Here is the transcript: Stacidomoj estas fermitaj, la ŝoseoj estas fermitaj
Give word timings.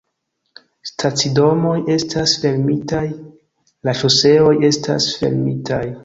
Stacidomoj 0.91 1.73
estas 1.95 2.33
fermitaj, 2.45 3.01
la 3.89 3.95
ŝoseoj 3.99 4.55
estas 4.71 5.09
fermitaj 5.19 5.83